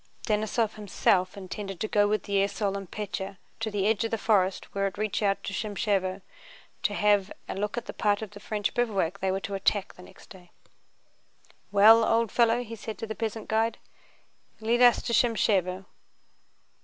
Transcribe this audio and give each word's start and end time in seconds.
Denísov 0.23 0.77
himself 0.77 1.37
intended 1.37 1.79
going 1.91 2.09
with 2.09 2.23
the 2.23 2.37
esaul 2.43 2.75
and 2.75 2.89
Pétya 2.89 3.37
to 3.59 3.69
the 3.69 3.85
edge 3.85 4.03
of 4.03 4.09
the 4.09 4.17
forest 4.17 4.73
where 4.73 4.87
it 4.87 4.97
reached 4.97 5.21
out 5.21 5.43
to 5.43 5.53
Shámshevo, 5.53 6.23
to 6.81 6.93
have 6.95 7.31
a 7.47 7.53
look 7.53 7.77
at 7.77 7.85
the 7.85 7.93
part 7.93 8.23
of 8.23 8.31
the 8.31 8.39
French 8.39 8.73
bivouac 8.73 9.19
they 9.19 9.31
were 9.31 9.39
to 9.41 9.53
attack 9.53 9.93
next 9.99 10.31
day. 10.31 10.49
"Well, 11.71 12.03
old 12.03 12.31
fellow," 12.31 12.63
said 12.73 12.95
he 12.95 12.97
to 12.97 13.05
the 13.05 13.13
peasant 13.13 13.47
guide, 13.47 13.77
"lead 14.59 14.81
us 14.81 15.03
to 15.03 15.13
Shámshevo." 15.13 15.85